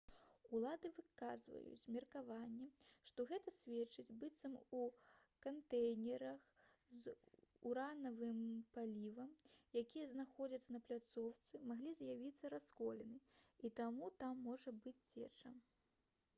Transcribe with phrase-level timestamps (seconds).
[0.57, 2.69] улады выказваюць меркаванне
[3.09, 4.79] што гэта сведчыць быццам у
[5.47, 6.47] кантэйнерах
[7.01, 7.13] з
[7.73, 8.39] уранавым
[8.79, 9.37] палівам
[9.83, 13.21] якія знаходзяцца на пляцоўцы маглі з'явіцца расколіны
[13.69, 15.55] і таму там можа быць цеча